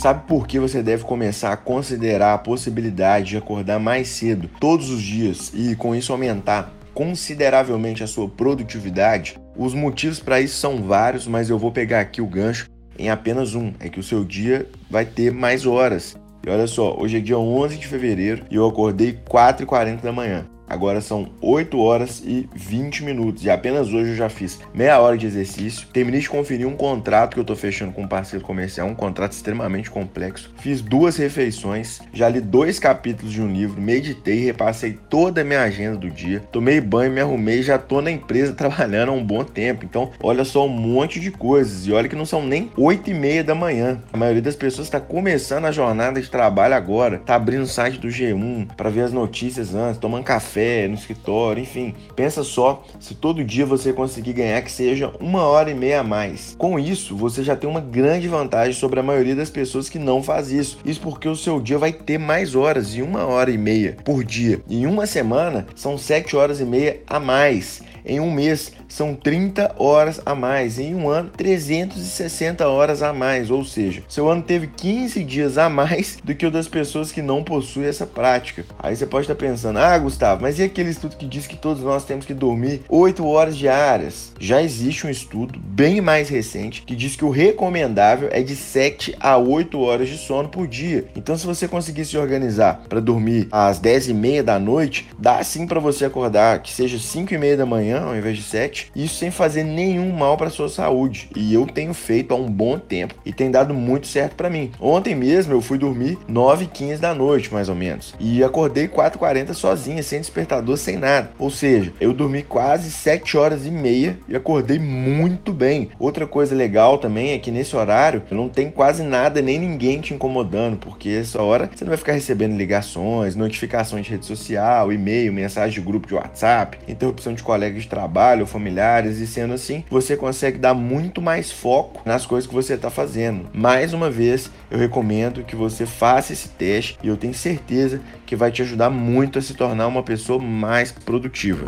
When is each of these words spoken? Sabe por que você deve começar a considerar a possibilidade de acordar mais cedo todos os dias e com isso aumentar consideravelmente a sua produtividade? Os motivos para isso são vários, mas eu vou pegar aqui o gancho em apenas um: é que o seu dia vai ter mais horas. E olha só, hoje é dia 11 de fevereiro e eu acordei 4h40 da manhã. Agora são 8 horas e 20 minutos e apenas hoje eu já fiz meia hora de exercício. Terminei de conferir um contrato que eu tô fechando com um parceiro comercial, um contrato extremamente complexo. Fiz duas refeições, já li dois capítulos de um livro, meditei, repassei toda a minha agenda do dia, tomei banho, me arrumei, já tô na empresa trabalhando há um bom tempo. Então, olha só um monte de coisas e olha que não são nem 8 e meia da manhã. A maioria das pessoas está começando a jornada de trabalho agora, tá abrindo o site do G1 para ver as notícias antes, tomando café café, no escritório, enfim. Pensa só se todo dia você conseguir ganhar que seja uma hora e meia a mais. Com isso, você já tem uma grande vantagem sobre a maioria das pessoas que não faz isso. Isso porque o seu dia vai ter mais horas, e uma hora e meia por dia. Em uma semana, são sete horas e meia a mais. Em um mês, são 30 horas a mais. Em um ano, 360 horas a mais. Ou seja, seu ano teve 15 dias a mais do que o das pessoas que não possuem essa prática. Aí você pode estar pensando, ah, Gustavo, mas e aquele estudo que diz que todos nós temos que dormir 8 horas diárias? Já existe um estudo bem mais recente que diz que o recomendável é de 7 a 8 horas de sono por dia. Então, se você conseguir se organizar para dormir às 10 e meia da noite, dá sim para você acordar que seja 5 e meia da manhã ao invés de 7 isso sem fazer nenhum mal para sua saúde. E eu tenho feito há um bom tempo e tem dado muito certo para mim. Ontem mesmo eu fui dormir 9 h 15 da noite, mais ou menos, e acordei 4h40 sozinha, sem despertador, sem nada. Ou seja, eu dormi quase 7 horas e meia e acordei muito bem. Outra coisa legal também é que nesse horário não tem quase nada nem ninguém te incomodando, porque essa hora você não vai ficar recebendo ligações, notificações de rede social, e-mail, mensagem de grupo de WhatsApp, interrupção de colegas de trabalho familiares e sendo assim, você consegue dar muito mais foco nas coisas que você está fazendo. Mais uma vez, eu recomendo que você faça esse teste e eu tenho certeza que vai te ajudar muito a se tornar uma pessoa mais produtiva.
Sabe 0.00 0.26
por 0.26 0.46
que 0.46 0.58
você 0.58 0.82
deve 0.82 1.04
começar 1.04 1.52
a 1.52 1.58
considerar 1.58 2.32
a 2.32 2.38
possibilidade 2.38 3.28
de 3.28 3.36
acordar 3.36 3.78
mais 3.78 4.08
cedo 4.08 4.48
todos 4.58 4.88
os 4.88 5.02
dias 5.02 5.52
e 5.54 5.76
com 5.76 5.94
isso 5.94 6.10
aumentar 6.10 6.72
consideravelmente 6.94 8.02
a 8.02 8.06
sua 8.06 8.26
produtividade? 8.26 9.38
Os 9.54 9.74
motivos 9.74 10.18
para 10.18 10.40
isso 10.40 10.56
são 10.56 10.82
vários, 10.84 11.26
mas 11.26 11.50
eu 11.50 11.58
vou 11.58 11.70
pegar 11.70 12.00
aqui 12.00 12.22
o 12.22 12.26
gancho 12.26 12.66
em 12.98 13.10
apenas 13.10 13.54
um: 13.54 13.74
é 13.78 13.90
que 13.90 14.00
o 14.00 14.02
seu 14.02 14.24
dia 14.24 14.66
vai 14.88 15.04
ter 15.04 15.30
mais 15.34 15.66
horas. 15.66 16.16
E 16.46 16.48
olha 16.48 16.66
só, 16.66 16.96
hoje 16.98 17.18
é 17.18 17.20
dia 17.20 17.38
11 17.38 17.76
de 17.76 17.86
fevereiro 17.86 18.46
e 18.50 18.54
eu 18.54 18.66
acordei 18.66 19.12
4h40 19.28 20.00
da 20.00 20.12
manhã. 20.12 20.46
Agora 20.70 21.00
são 21.00 21.28
8 21.40 21.76
horas 21.80 22.22
e 22.24 22.48
20 22.54 23.02
minutos 23.02 23.44
e 23.44 23.50
apenas 23.50 23.88
hoje 23.88 24.10
eu 24.10 24.14
já 24.14 24.28
fiz 24.28 24.60
meia 24.72 25.00
hora 25.00 25.18
de 25.18 25.26
exercício. 25.26 25.88
Terminei 25.92 26.20
de 26.20 26.30
conferir 26.30 26.64
um 26.64 26.76
contrato 26.76 27.34
que 27.34 27.40
eu 27.40 27.44
tô 27.44 27.56
fechando 27.56 27.92
com 27.92 28.02
um 28.02 28.08
parceiro 28.08 28.44
comercial, 28.44 28.86
um 28.86 28.94
contrato 28.94 29.32
extremamente 29.32 29.90
complexo. 29.90 30.54
Fiz 30.60 30.80
duas 30.80 31.16
refeições, 31.16 32.00
já 32.12 32.28
li 32.28 32.40
dois 32.40 32.78
capítulos 32.78 33.32
de 33.32 33.42
um 33.42 33.52
livro, 33.52 33.80
meditei, 33.82 34.44
repassei 34.44 34.96
toda 35.10 35.40
a 35.40 35.44
minha 35.44 35.60
agenda 35.60 35.96
do 35.96 36.08
dia, 36.08 36.38
tomei 36.52 36.80
banho, 36.80 37.10
me 37.10 37.20
arrumei, 37.20 37.64
já 37.64 37.76
tô 37.76 38.00
na 38.00 38.12
empresa 38.12 38.52
trabalhando 38.54 39.08
há 39.08 39.12
um 39.12 39.24
bom 39.24 39.42
tempo. 39.42 39.84
Então, 39.84 40.12
olha 40.22 40.44
só 40.44 40.64
um 40.64 40.68
monte 40.68 41.18
de 41.18 41.32
coisas 41.32 41.84
e 41.88 41.92
olha 41.92 42.08
que 42.08 42.14
não 42.14 42.24
são 42.24 42.46
nem 42.46 42.70
8 42.76 43.10
e 43.10 43.14
meia 43.14 43.42
da 43.42 43.56
manhã. 43.56 44.00
A 44.12 44.16
maioria 44.16 44.42
das 44.42 44.54
pessoas 44.54 44.86
está 44.86 45.00
começando 45.00 45.64
a 45.64 45.72
jornada 45.72 46.22
de 46.22 46.30
trabalho 46.30 46.74
agora, 46.74 47.18
tá 47.18 47.34
abrindo 47.34 47.62
o 47.62 47.66
site 47.66 47.98
do 47.98 48.06
G1 48.06 48.68
para 48.76 48.88
ver 48.88 49.00
as 49.00 49.12
notícias 49.12 49.74
antes, 49.74 49.98
tomando 49.98 50.22
café 50.22 50.59
café, 50.60 50.86
no 50.86 50.94
escritório, 50.94 51.62
enfim. 51.62 51.94
Pensa 52.14 52.44
só 52.44 52.84
se 52.98 53.14
todo 53.14 53.42
dia 53.42 53.64
você 53.64 53.92
conseguir 53.92 54.34
ganhar 54.34 54.60
que 54.62 54.70
seja 54.70 55.12
uma 55.18 55.44
hora 55.44 55.70
e 55.70 55.74
meia 55.74 56.00
a 56.00 56.04
mais. 56.04 56.54
Com 56.58 56.78
isso, 56.78 57.16
você 57.16 57.42
já 57.42 57.56
tem 57.56 57.68
uma 57.68 57.80
grande 57.80 58.28
vantagem 58.28 58.74
sobre 58.74 59.00
a 59.00 59.02
maioria 59.02 59.34
das 59.34 59.50
pessoas 59.50 59.88
que 59.88 59.98
não 59.98 60.22
faz 60.22 60.50
isso. 60.52 60.78
Isso 60.84 61.00
porque 61.00 61.28
o 61.28 61.36
seu 61.36 61.60
dia 61.60 61.78
vai 61.78 61.92
ter 61.92 62.18
mais 62.18 62.54
horas, 62.54 62.94
e 62.94 63.02
uma 63.02 63.24
hora 63.24 63.50
e 63.50 63.58
meia 63.58 63.96
por 64.04 64.22
dia. 64.22 64.60
Em 64.68 64.86
uma 64.86 65.06
semana, 65.06 65.66
são 65.74 65.96
sete 65.96 66.36
horas 66.36 66.60
e 66.60 66.64
meia 66.64 67.00
a 67.06 67.18
mais. 67.18 67.82
Em 68.04 68.18
um 68.18 68.30
mês, 68.30 68.72
são 68.88 69.14
30 69.14 69.74
horas 69.78 70.20
a 70.24 70.34
mais. 70.34 70.78
Em 70.78 70.94
um 70.94 71.08
ano, 71.08 71.30
360 71.36 72.66
horas 72.68 73.02
a 73.02 73.12
mais. 73.12 73.50
Ou 73.50 73.64
seja, 73.64 74.02
seu 74.08 74.28
ano 74.28 74.42
teve 74.42 74.66
15 74.66 75.22
dias 75.24 75.58
a 75.58 75.68
mais 75.68 76.18
do 76.22 76.34
que 76.34 76.46
o 76.46 76.50
das 76.50 76.68
pessoas 76.68 77.12
que 77.12 77.22
não 77.22 77.44
possuem 77.44 77.86
essa 77.86 78.06
prática. 78.06 78.64
Aí 78.78 78.96
você 78.96 79.06
pode 79.06 79.24
estar 79.24 79.34
pensando, 79.34 79.78
ah, 79.78 79.96
Gustavo, 79.98 80.42
mas 80.42 80.49
e 80.58 80.62
aquele 80.62 80.90
estudo 80.90 81.16
que 81.16 81.26
diz 81.26 81.46
que 81.46 81.56
todos 81.56 81.82
nós 81.82 82.04
temos 82.04 82.26
que 82.26 82.34
dormir 82.34 82.82
8 82.88 83.26
horas 83.26 83.56
diárias? 83.56 84.32
Já 84.38 84.62
existe 84.62 85.06
um 85.06 85.10
estudo 85.10 85.58
bem 85.58 86.00
mais 86.00 86.28
recente 86.28 86.82
que 86.82 86.96
diz 86.96 87.16
que 87.16 87.24
o 87.24 87.30
recomendável 87.30 88.28
é 88.32 88.42
de 88.42 88.56
7 88.56 89.16
a 89.20 89.36
8 89.36 89.78
horas 89.80 90.08
de 90.08 90.18
sono 90.18 90.48
por 90.48 90.66
dia. 90.66 91.06
Então, 91.14 91.36
se 91.36 91.46
você 91.46 91.68
conseguir 91.68 92.04
se 92.04 92.16
organizar 92.16 92.82
para 92.88 93.00
dormir 93.00 93.48
às 93.50 93.78
10 93.78 94.08
e 94.08 94.14
meia 94.14 94.42
da 94.42 94.58
noite, 94.58 95.08
dá 95.18 95.42
sim 95.42 95.66
para 95.66 95.80
você 95.80 96.04
acordar 96.04 96.62
que 96.62 96.72
seja 96.72 96.98
5 96.98 97.32
e 97.34 97.38
meia 97.38 97.56
da 97.56 97.66
manhã 97.66 98.02
ao 98.02 98.16
invés 98.16 98.36
de 98.36 98.42
7 98.42 98.90
isso 98.94 99.16
sem 99.16 99.30
fazer 99.30 99.64
nenhum 99.64 100.12
mal 100.12 100.36
para 100.36 100.50
sua 100.50 100.68
saúde. 100.68 101.30
E 101.36 101.52
eu 101.52 101.66
tenho 101.66 101.94
feito 101.94 102.32
há 102.32 102.36
um 102.36 102.50
bom 102.50 102.78
tempo 102.78 103.14
e 103.24 103.32
tem 103.32 103.50
dado 103.50 103.74
muito 103.74 104.06
certo 104.06 104.34
para 104.34 104.50
mim. 104.50 104.70
Ontem 104.80 105.14
mesmo 105.14 105.52
eu 105.52 105.60
fui 105.60 105.78
dormir 105.78 106.18
9 106.26 106.64
h 106.64 106.72
15 106.72 107.00
da 107.00 107.14
noite, 107.14 107.52
mais 107.52 107.68
ou 107.68 107.74
menos, 107.74 108.14
e 108.18 108.42
acordei 108.42 108.88
4h40 108.88 109.54
sozinha, 109.54 110.02
sem 110.02 110.20
despertador, 110.40 110.76
sem 110.76 110.96
nada. 110.96 111.30
Ou 111.38 111.50
seja, 111.50 111.92
eu 112.00 112.12
dormi 112.12 112.42
quase 112.42 112.90
7 112.90 113.36
horas 113.36 113.66
e 113.66 113.70
meia 113.70 114.18
e 114.28 114.34
acordei 114.34 114.78
muito 114.78 115.52
bem. 115.52 115.90
Outra 115.98 116.26
coisa 116.26 116.54
legal 116.54 116.98
também 116.98 117.32
é 117.32 117.38
que 117.38 117.50
nesse 117.50 117.76
horário 117.76 118.22
não 118.30 118.48
tem 118.48 118.70
quase 118.70 119.02
nada 119.02 119.42
nem 119.42 119.58
ninguém 119.58 120.00
te 120.00 120.14
incomodando, 120.14 120.76
porque 120.78 121.08
essa 121.08 121.42
hora 121.42 121.70
você 121.72 121.84
não 121.84 121.90
vai 121.90 121.98
ficar 121.98 122.12
recebendo 122.12 122.56
ligações, 122.56 123.36
notificações 123.36 124.04
de 124.04 124.12
rede 124.12 124.26
social, 124.26 124.92
e-mail, 124.92 125.32
mensagem 125.32 125.74
de 125.74 125.86
grupo 125.86 126.08
de 126.08 126.14
WhatsApp, 126.14 126.78
interrupção 126.88 127.34
de 127.34 127.42
colegas 127.42 127.82
de 127.82 127.88
trabalho 127.88 128.46
familiares 128.46 129.18
e 129.18 129.26
sendo 129.26 129.54
assim, 129.54 129.84
você 129.90 130.16
consegue 130.16 130.58
dar 130.58 130.74
muito 130.74 131.20
mais 131.20 131.50
foco 131.50 132.02
nas 132.04 132.24
coisas 132.24 132.48
que 132.48 132.54
você 132.54 132.74
está 132.74 132.90
fazendo. 132.90 133.48
Mais 133.52 133.92
uma 133.92 134.10
vez, 134.10 134.50
eu 134.70 134.78
recomendo 134.78 135.44
que 135.44 135.56
você 135.56 135.84
faça 135.84 136.32
esse 136.32 136.48
teste 136.48 136.98
e 137.02 137.08
eu 137.08 137.16
tenho 137.16 137.34
certeza 137.34 138.00
que 138.30 138.36
vai 138.36 138.50
te 138.50 138.62
ajudar 138.62 138.90
muito 138.90 139.38
a 139.38 139.42
se 139.42 139.54
tornar 139.54 139.88
uma 139.88 140.04
pessoa 140.30 140.38
mais 140.38 140.92
produtiva. 140.92 141.64